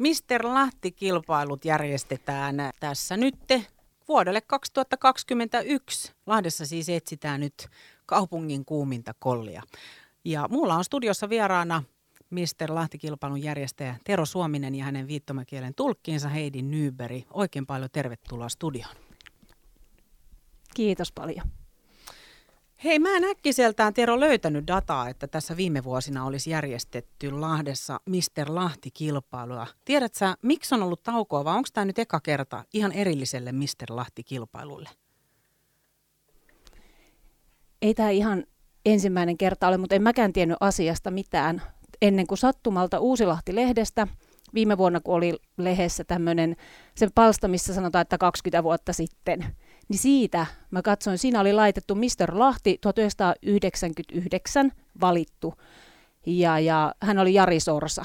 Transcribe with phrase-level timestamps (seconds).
[0.00, 3.36] Mister Lahti-kilpailut järjestetään tässä nyt
[4.08, 6.12] vuodelle 2021.
[6.26, 7.68] Lahdessa siis etsitään nyt
[8.06, 9.62] kaupungin kuuminta kollia.
[10.24, 11.82] Ja mulla on studiossa vieraana
[12.30, 17.24] Mister Lahti-kilpailun järjestäjä Tero Suominen ja hänen viittomakielen tulkkiinsa Heidi Nyberi.
[17.32, 18.96] Oikein paljon tervetuloa studioon.
[20.74, 21.59] Kiitos paljon.
[22.84, 28.54] Hei, mä en äkkiseltään Tero löytänyt dataa, että tässä viime vuosina olisi järjestetty Lahdessa Mister
[28.54, 29.66] Lahti-kilpailua.
[29.84, 33.88] Tiedätkö sä, miksi on ollut taukoa vai onko tämä nyt eka kerta ihan erilliselle Mister
[33.90, 34.88] Lahti-kilpailulle?
[37.82, 38.44] Ei tämä ihan
[38.86, 41.62] ensimmäinen kerta ole, mutta en mäkään tiennyt asiasta mitään
[42.02, 44.06] ennen kuin sattumalta Uusilahti-lehdestä
[44.54, 46.56] viime vuonna, kun oli lehdessä tämmöinen
[46.94, 49.56] se palsta, missä sanotaan, että 20 vuotta sitten,
[49.90, 52.38] niin siitä mä katsoin, siinä oli laitettu Mr.
[52.38, 55.54] Lahti 1999 valittu,
[56.26, 58.04] ja, ja hän oli Jari Sorsa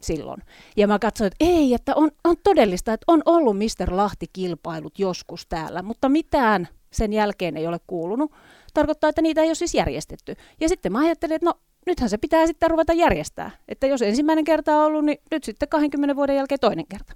[0.00, 0.42] silloin.
[0.76, 3.96] Ja mä katsoin, että ei, että on, on todellista, että on ollut Mr.
[3.96, 8.32] Lahti-kilpailut joskus täällä, mutta mitään sen jälkeen ei ole kuulunut.
[8.74, 10.36] Tarkoittaa, että niitä ei ole siis järjestetty.
[10.60, 11.54] Ja sitten mä ajattelin, että no
[11.86, 13.50] nythän se pitää sitten ruveta järjestää.
[13.68, 17.12] Että jos ensimmäinen kerta on ollut, niin nyt sitten 20 vuoden jälkeen toinen kerta.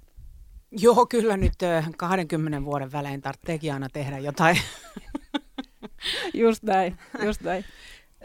[0.71, 1.53] Joo, kyllä nyt
[1.97, 4.57] 20 vuoden välein tarvitsee aina tehdä jotain.
[6.33, 7.65] just näin, just näin.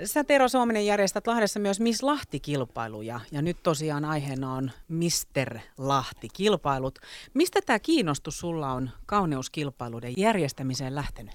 [0.04, 6.98] Sä Tero Suominen järjestät Lahdessa myös Miss Lahti-kilpailuja ja nyt tosiaan aiheena on Mister Lahti-kilpailut.
[7.34, 11.34] Mistä tämä kiinnostus sulla on kauneuskilpailuiden järjestämiseen lähtenyt?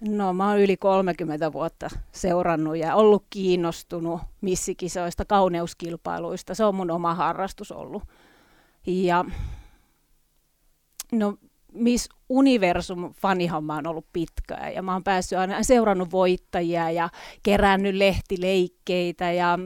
[0.00, 6.54] No mä oon yli 30 vuotta seurannut ja ollut kiinnostunut missikisoista, kauneuskilpailuista.
[6.54, 8.02] Se on mun oma harrastus ollut.
[8.86, 9.24] Ja
[11.12, 11.36] no
[11.72, 17.08] Miss Universum fanihan mä oon ollut pitkään ja mä oon päässyt aina seurannut voittajia ja
[17.42, 19.58] kerännyt lehtileikkeitä ja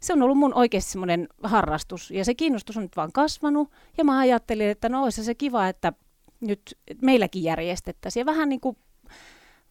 [0.00, 4.04] se on ollut mun oikeasti semmoinen harrastus ja se kiinnostus on nyt vaan kasvanut ja
[4.04, 5.92] mä ajattelin, että no olisi se kiva, että
[6.40, 8.76] nyt meilläkin järjestettäisiin ja vähän niin kuin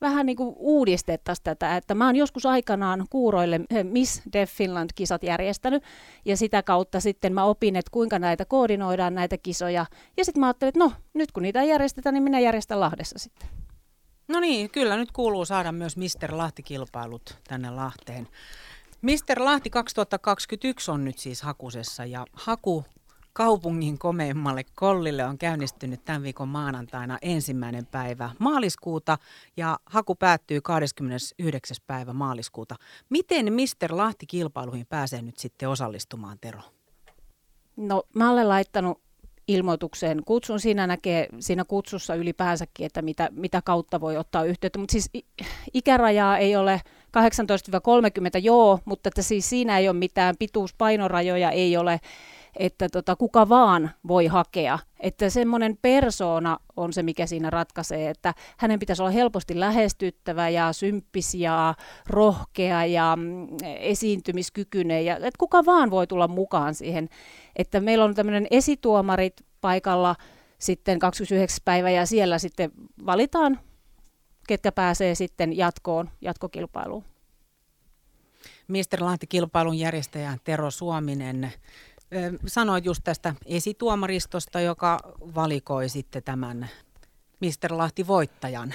[0.02, 5.84] vähän niin kuin uudistettaisiin tätä, että mä oon joskus aikanaan kuuroille Miss Deaf Finland-kisat järjestänyt,
[6.26, 9.86] ja sitä kautta sitten mä opin, että kuinka näitä koordinoidaan näitä kisoja,
[10.18, 13.20] ja sitten mä ajattelin, että no, nyt kun niitä ei järjestetä, niin minä järjestän Lahdessa
[13.20, 13.50] sitten.
[14.28, 18.28] No niin, kyllä nyt kuuluu saada myös Mister Lahti-kilpailut tänne Lahteen.
[19.02, 22.86] Mister Lahti 2021 on nyt siis hakusessa ja haku
[23.38, 29.18] kaupungin komeimmalle kollille on käynnistynyt tämän viikon maanantaina ensimmäinen päivä maaliskuuta
[29.58, 31.78] ja haku päättyy 29.
[31.88, 32.76] päivä maaliskuuta.
[33.10, 36.62] Miten Mister Lahti kilpailuihin pääsee nyt sitten osallistumaan, Tero?
[37.76, 39.02] No mä olen laittanut
[39.48, 40.60] ilmoitukseen kutsun.
[40.60, 44.80] Siinä näkee siinä kutsussa ylipäänsäkin, että mitä, mitä kautta voi ottaa yhteyttä.
[44.80, 45.10] Mutta siis
[45.74, 46.82] ikärajaa ei ole
[47.18, 47.22] 18-30,
[48.42, 52.00] joo, mutta että siis siinä ei ole mitään pituuspainorajoja, ei ole
[52.58, 54.80] että tota, kuka vaan voi hakea.
[55.00, 60.74] Että semmoinen persoona on se, mikä siinä ratkaisee, että hänen pitäisi olla helposti lähestyttävä ja
[60.74, 61.74] symppis ja
[62.08, 63.48] rohkea ja mm,
[63.80, 65.06] esiintymiskykyinen.
[65.06, 67.10] Ja, että kuka vaan voi tulla mukaan siihen.
[67.56, 70.16] Että meillä on tämmöinen esituomarit paikalla
[70.60, 71.60] sitten 29.
[71.66, 72.72] päivä ja siellä sitten
[73.06, 73.60] valitaan,
[74.48, 77.04] ketkä pääsee sitten jatkoon, jatkokilpailuun.
[78.68, 81.54] Mister Lahti-kilpailun järjestäjä Tero Suominen
[82.46, 85.00] Sanoit just tästä esituomaristosta, joka
[85.36, 86.70] valikoi sitten tämän
[87.40, 88.74] Mister Lahti voittajan.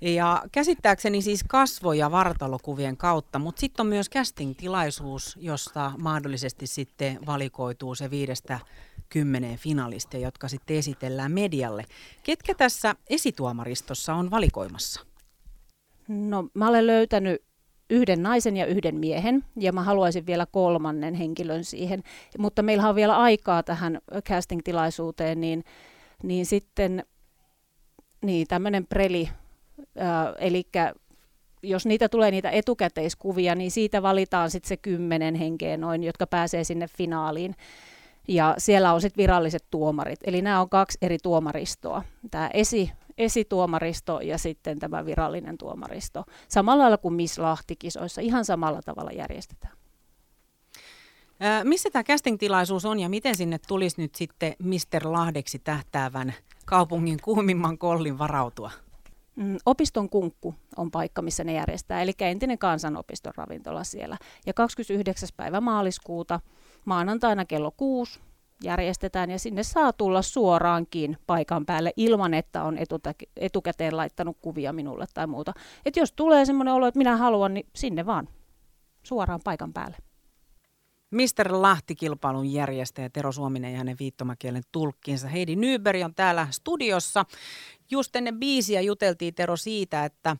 [0.00, 7.18] Ja käsittääkseni siis kasvo- ja vartalokuvien kautta, mutta sitten on myös casting-tilaisuus, josta mahdollisesti sitten
[7.26, 8.58] valikoituu se viidestä
[9.08, 11.84] kymmeneen finalistia, jotka sitten esitellään medialle.
[12.22, 15.00] Ketkä tässä esituomaristossa on valikoimassa?
[16.08, 17.42] No mä olen löytänyt
[17.90, 22.02] yhden naisen ja yhden miehen, ja mä haluaisin vielä kolmannen henkilön siihen.
[22.38, 25.64] Mutta meillä on vielä aikaa tähän casting-tilaisuuteen, niin,
[26.22, 27.04] niin sitten
[28.24, 29.28] niin, tämmöinen preli,
[30.00, 30.64] äh, eli
[31.62, 36.64] jos niitä tulee niitä etukäteiskuvia, niin siitä valitaan sitten se kymmenen henkeä noin, jotka pääsee
[36.64, 37.54] sinne finaaliin.
[38.28, 40.20] Ja siellä on sitten viralliset tuomarit.
[40.24, 42.02] Eli nämä on kaksi eri tuomaristoa.
[42.30, 46.24] Tämä esi, esituomaristo ja sitten tämä virallinen tuomaristo.
[46.48, 49.78] Samalla lailla kuin Miss Lahti-kisoissa, ihan samalla tavalla järjestetään.
[51.40, 56.34] Ää, missä tämä casting-tilaisuus on ja miten sinne tulisi nyt sitten Mister Lahdeksi tähtäävän
[56.66, 58.70] kaupungin kuumimman kollin varautua?
[59.36, 64.18] Mm, opiston kunkku on paikka, missä ne järjestää, eli entinen kansanopiston ravintola siellä.
[64.46, 65.28] Ja 29.
[65.36, 66.40] päivä maaliskuuta
[66.84, 68.20] maanantaina kello 6
[68.64, 72.76] järjestetään ja sinne saa tulla suoraankin paikan päälle ilman, että on
[73.36, 75.52] etukäteen laittanut kuvia minulle tai muuta.
[75.84, 78.28] Et jos tulee semmoinen olo, että minä haluan, niin sinne vaan
[79.02, 79.96] suoraan paikan päälle.
[81.10, 81.52] Mr.
[81.52, 87.24] Lahti-kilpailun järjestäjä Tero Suominen ja hänen viittomakielen tulkkinsa Heidi Nyberg on täällä studiossa.
[87.90, 90.36] Just ennen biisiä juteltiin Tero siitä, että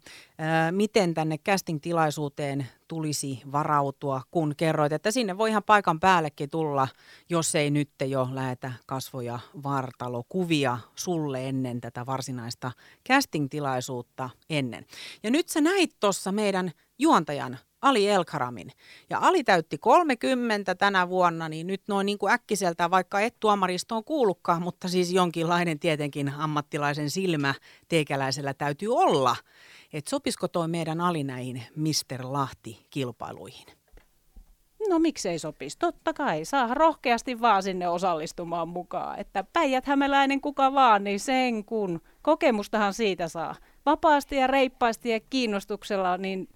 [0.71, 6.89] miten tänne casting-tilaisuuteen tulisi varautua, kun kerroit, että sinne voi ihan paikan päällekin tulla,
[7.29, 12.73] jos ei nyt jo lähetä kasvoja vartalokuvia sulle ennen tätä varsinaista
[13.09, 14.87] casting-tilaisuutta ennen.
[15.23, 18.71] Ja nyt sä näit tuossa meidän juontajan Ali Elkaramin.
[19.11, 24.05] Ja Ali täytti 30 tänä vuonna, niin nyt noin niin kuin äkkiseltä, vaikka et tuomaristoon
[24.05, 27.55] kuulukaan, mutta siis jonkinlainen tietenkin ammattilaisen silmä
[27.89, 29.37] teikäläisellä täytyy olla.
[29.93, 32.23] Että sopisiko toi meidän Ali näihin Mr.
[32.23, 33.67] Lahti-kilpailuihin?
[34.89, 35.79] No miksei sopisi?
[35.79, 39.19] Totta kai, saa rohkeasti vaan sinne osallistumaan mukaan.
[39.19, 42.01] Että päijät hämäläinen kuka vaan, niin sen kun.
[42.23, 43.55] Kokemustahan siitä saa.
[43.87, 46.49] Vapaasti ja reippaasti ja kiinnostuksella, niin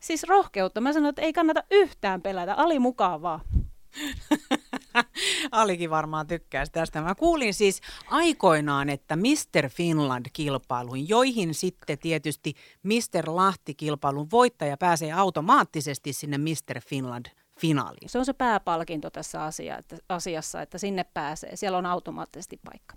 [0.00, 0.80] Siis rohkeutta.
[0.80, 2.54] Mä sanon, että ei kannata yhtään pelätä.
[2.54, 3.40] Ali mukavaa.
[5.50, 7.00] Alikin varmaan tykkäisi tästä.
[7.00, 9.68] Mä kuulin siis aikoinaan, että Mr.
[9.68, 13.24] Finland-kilpailuihin, joihin sitten tietysti Mr.
[13.26, 16.80] Lahti-kilpailun voittaja pääsee automaattisesti sinne Mr.
[16.80, 17.26] Finland
[17.60, 18.08] finaaliin.
[18.08, 21.56] Se on se pääpalkinto tässä asia, että, asiassa, että sinne pääsee.
[21.56, 22.94] Siellä on automaattisesti paikka.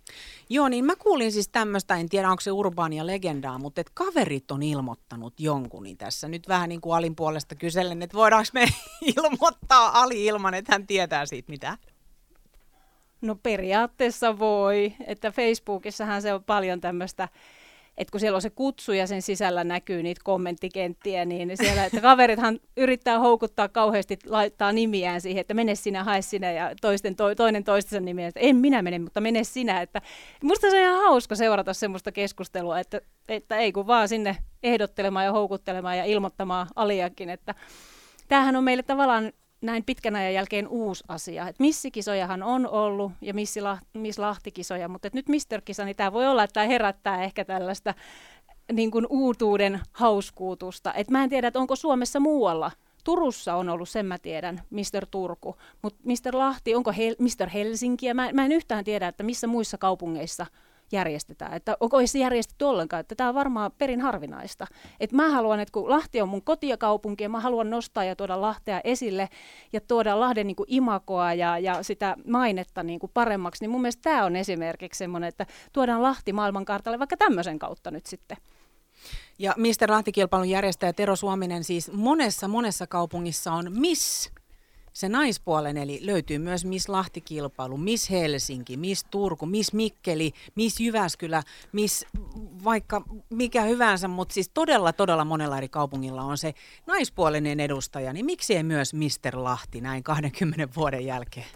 [0.50, 4.52] Joo, niin mä kuulin siis tämmöistä, en tiedä onko se urbaania legendaa, mutta että kaverit
[4.52, 6.28] on ilmoittanut jonkun niin tässä.
[6.28, 8.68] Nyt vähän niin kuin Alin puolesta kysellen, että voidaanko me
[9.16, 11.78] ilmoittaa Ali ilman, että hän tietää siitä mitä?
[13.22, 17.28] No periaatteessa voi, että Facebookissahan se on paljon tämmöistä
[18.00, 22.02] että kun siellä on se kutsu ja sen sisällä näkyy niitä kommenttikenttiä, niin siellä, että
[22.02, 27.36] kaverithan yrittää houkuttaa kauheasti, laittaa nimiään siihen, että mene sinä, hae sinä ja toisten, to,
[27.36, 29.82] toinen toistensa nimiä, että en minä mene, mutta mene sinä.
[29.82, 30.02] Että
[30.44, 35.26] musta se on ihan hauska seurata semmoista keskustelua, että, että ei kun vaan sinne ehdottelemaan
[35.26, 37.56] ja houkuttelemaan ja ilmoittamaan aliakin, että
[38.28, 39.32] tämähän on meille tavallaan
[39.62, 41.48] näin pitkän ajan jälkeen uusi asia.
[41.48, 43.60] Et missikisojahan on ollut ja missi
[43.94, 47.94] Miss Lahti-kisoja, mutta et nyt Mister-kisa, niin tämä voi olla, että tämä herättää ehkä tällaista
[48.74, 50.94] niin kuin uutuuden hauskuutusta.
[50.94, 52.72] Et mä en tiedä, että onko Suomessa muualla.
[53.04, 55.56] Turussa on ollut, sen mä tiedän, Mister Turku.
[55.82, 58.14] Mutta Mister Lahti, onko Hel- Mister Helsinki?
[58.14, 60.46] Mä, mä en yhtään tiedä, että missä muissa kaupungeissa–
[60.92, 61.54] järjestetään.
[61.54, 64.68] Että onko se järjestetty ollenkaan, että tämä on varmaan perin harvinaista.
[65.00, 68.42] Että mä haluan, että kun Lahti on mun kotiakaupunki ja mä haluan nostaa ja tuoda
[68.42, 69.30] Lahtea esille
[69.74, 73.82] ja tuoda Lahden niin kuin imakoa ja, ja sitä mainetta niin kuin paremmaksi, niin mun
[73.82, 78.38] mielestä tämä on esimerkiksi semmoinen, että tuodaan Lahti maailmankartalle vaikka tämmöisen kautta nyt sitten.
[79.40, 79.92] Ja Mr.
[79.92, 84.30] Lahti-kilpailun järjestäjä Tero Suominen siis monessa monessa kaupungissa on Miss
[84.94, 91.44] se naispuolen, eli löytyy myös Miss Lahti-kilpailu, Miss Helsinki, Miss Turku, Miss Mikkeli, Miss Jyväskylä,
[91.72, 92.06] Miss
[92.64, 96.54] vaikka mikä hyvänsä, mutta siis todella, todella monella eri kaupungilla on se
[96.88, 99.44] naispuolinen edustaja, niin miksi ei myös Mr.
[99.44, 101.48] Lahti näin 20 vuoden jälkeen?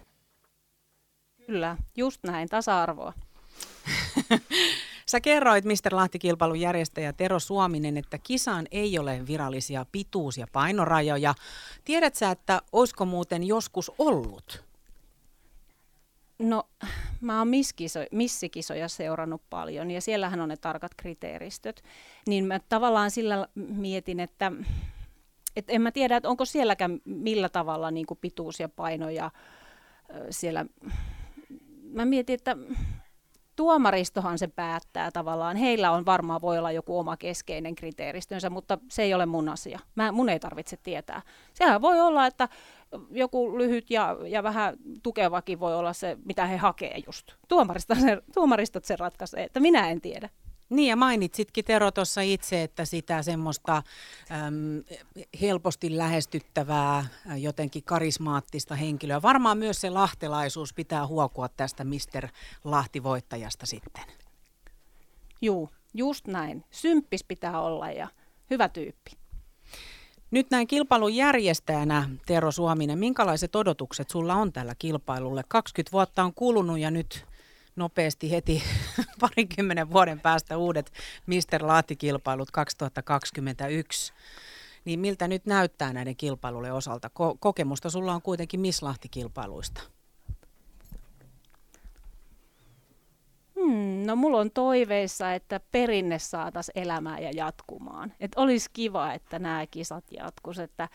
[1.46, 3.12] Kyllä, just näin, tasa-arvoa.
[5.06, 5.94] Sä kerroit Mr.
[5.94, 11.34] Lahti-kilpailun järjestäjä Tero Suominen, että kisaan ei ole virallisia pituus- ja painorajoja.
[11.84, 14.64] Tiedät sä, että olisiko muuten joskus ollut?
[16.38, 16.68] No,
[17.20, 21.82] mä oon miskiso, missikisoja seurannut paljon ja siellähän on ne tarkat kriteeristöt.
[22.26, 24.52] Niin mä tavallaan sillä mietin, että
[25.56, 29.30] et en mä tiedä, että onko sielläkään millä tavalla niin pituus ja paino ja
[30.30, 30.66] siellä...
[31.82, 32.56] Mä mietin, että
[33.56, 35.56] tuomaristohan se päättää tavallaan.
[35.56, 39.78] Heillä on varmaan voi olla joku oma keskeinen kriteeristönsä, mutta se ei ole mun asia.
[39.94, 41.22] Mä, mun ei tarvitse tietää.
[41.54, 42.48] Sehän voi olla, että
[43.10, 47.32] joku lyhyt ja, ja vähän tukevakin voi olla se, mitä he hakee just.
[47.48, 50.28] Tuomaristot, se, tuomaristot sen ratkaisee, että minä en tiedä.
[50.70, 53.82] Niin ja mainitsitkin Tero tuossa itse, että sitä semmoista
[54.30, 54.84] äm,
[55.40, 57.06] helposti lähestyttävää,
[57.36, 59.22] jotenkin karismaattista henkilöä.
[59.22, 62.28] Varmaan myös se lahtelaisuus pitää huokua tästä Mister
[62.64, 64.04] Lahti-voittajasta sitten.
[65.42, 66.64] Juu, just näin.
[66.70, 68.08] Symppis pitää olla ja
[68.50, 69.10] hyvä tyyppi.
[70.30, 75.42] Nyt näin kilpailun järjestäjänä, Tero Suominen, minkälaiset odotukset sulla on tällä kilpailulle?
[75.48, 77.26] 20 vuotta on kulunut ja nyt
[77.76, 78.62] nopeasti heti
[79.20, 80.92] parikymmenen vuoden päästä uudet
[81.26, 84.12] Mister Laati-kilpailut 2021.
[84.84, 87.08] Niin miltä nyt näyttää näiden kilpailujen osalta?
[87.08, 89.93] Ko- kokemusta sulla on kuitenkin Miss Lahti-kilpailuista.
[93.74, 98.12] Hmm, no mulla on toiveissa, että perinne saataisiin elämään ja jatkumaan.
[98.20, 100.70] Että olisi kiva, että nämä kisat jatkuisivat.
[100.70, 100.88] Että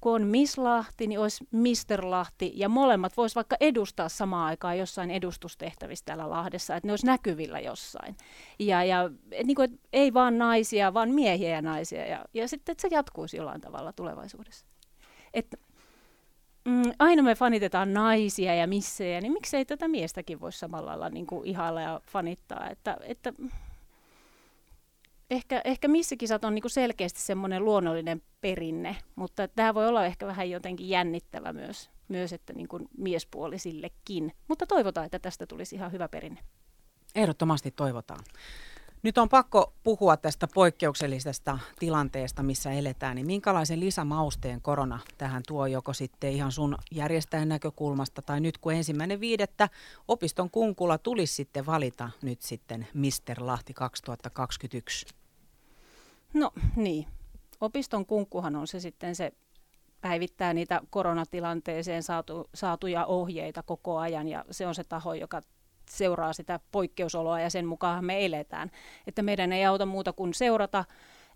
[0.00, 2.10] kun on Miss Lahti, niin olisi Mr.
[2.10, 7.06] Lahti, ja molemmat vois vaikka edustaa samaan aikaan jossain edustustehtävissä täällä Lahdessa, että ne olisi
[7.06, 8.16] näkyvillä jossain.
[8.58, 12.48] Ja, ja et niin kuin, et ei vaan naisia, vaan miehiä ja naisia, ja, ja
[12.48, 14.66] sitten että se jatkuisi jollain tavalla tulevaisuudessa.
[15.34, 15.60] Et,
[16.64, 21.26] mm, aina me fanitetaan naisia ja missejä, niin miksei tätä miestäkin voi samalla lailla niin
[21.26, 22.70] kuin ihailla ja fanittaa.
[22.70, 23.32] Että, että
[25.30, 30.26] ehkä, ehkä missikisat on niin kuin selkeästi semmoinen luonnollinen perinne, mutta tämä voi olla ehkä
[30.26, 34.32] vähän jotenkin jännittävä myös, myös että niin kuin miespuolisillekin.
[34.48, 36.40] Mutta toivotaan, että tästä tulisi ihan hyvä perinne.
[37.14, 38.24] Ehdottomasti toivotaan.
[39.04, 43.16] Nyt on pakko puhua tästä poikkeuksellisesta tilanteesta, missä eletään.
[43.16, 48.72] Niin minkälaisen lisämausteen korona tähän tuo joko sitten ihan sun järjestäjän näkökulmasta tai nyt kun
[48.72, 49.68] ensimmäinen viidettä
[50.08, 55.06] opiston kunkulla tulisi sitten valita nyt sitten Mister Lahti 2021?
[56.34, 57.06] No niin,
[57.60, 59.32] opiston kunkkuhan on se sitten se
[60.00, 65.42] päivittää niitä koronatilanteeseen saatu, saatuja ohjeita koko ajan ja se on se taho, joka
[65.90, 68.70] seuraa sitä poikkeusoloa ja sen mukaan me eletään.
[69.06, 70.84] Että meidän ei auta muuta kuin seurata,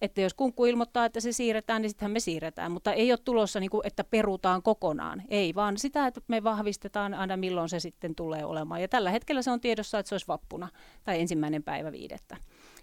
[0.03, 2.73] että jos kunkku ilmoittaa, että se siirretään, niin sittenhän me siirretään.
[2.73, 5.23] Mutta ei ole tulossa, niin kuin, että perutaan kokonaan.
[5.29, 8.83] Ei, vaan sitä, että me vahvistetaan aina milloin se sitten tulee olemaan.
[8.83, 10.69] Ja tällä hetkellä se on tiedossa, että se olisi vappuna
[11.05, 12.37] tai ensimmäinen päivä viidettä.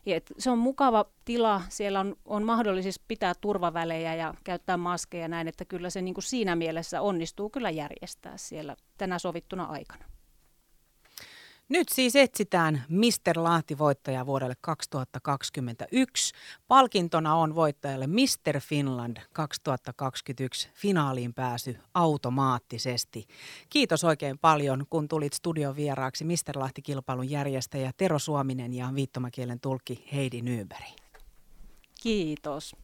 [0.06, 5.28] Ja et se on mukava tila, siellä on, on mahdollisuus pitää turvavälejä ja käyttää maskeja
[5.28, 10.06] näin, että kyllä se niin kuin siinä mielessä onnistuu kyllä järjestää siellä tänä sovittuna aikana.
[11.70, 13.44] Nyt siis etsitään Mr.
[13.44, 16.34] Lahti-voittaja vuodelle 2021.
[16.68, 18.60] Palkintona on voittajalle Mr.
[18.60, 23.28] Finland 2021 finaaliin pääsy automaattisesti.
[23.70, 26.60] Kiitos oikein paljon, kun tulit studion vieraaksi Mr.
[26.60, 30.96] Lahti-kilpailun järjestäjä Tero Suominen ja viittomakielen tulkki Heidi Nyberg.
[32.04, 32.76] Kiitos.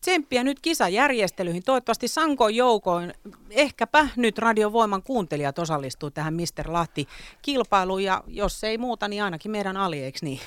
[0.00, 1.62] Tsemppiä nyt kisajärjestelyihin.
[1.62, 3.14] Toivottavasti Sanko joukoin,
[3.50, 9.76] ehkäpä nyt Radiovoiman kuuntelijat osallistuu tähän Mister Lahti-kilpailuun ja jos ei muuta, niin ainakin meidän
[9.76, 10.40] Ali, niin?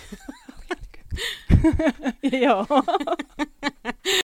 [2.44, 2.66] Joo.